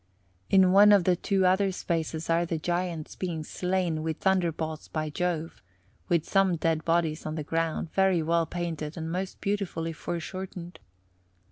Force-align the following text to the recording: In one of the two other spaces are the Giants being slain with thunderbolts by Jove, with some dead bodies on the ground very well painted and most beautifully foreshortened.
In 0.49 0.71
one 0.71 0.91
of 0.91 1.03
the 1.03 1.15
two 1.15 1.45
other 1.45 1.71
spaces 1.71 2.27
are 2.27 2.43
the 2.43 2.57
Giants 2.57 3.15
being 3.15 3.43
slain 3.43 4.01
with 4.01 4.17
thunderbolts 4.17 4.87
by 4.87 5.11
Jove, 5.11 5.61
with 6.09 6.25
some 6.27 6.55
dead 6.55 6.83
bodies 6.83 7.23
on 7.27 7.35
the 7.35 7.43
ground 7.43 7.91
very 7.93 8.23
well 8.23 8.47
painted 8.47 8.97
and 8.97 9.11
most 9.11 9.39
beautifully 9.41 9.93
foreshortened. 9.93 10.79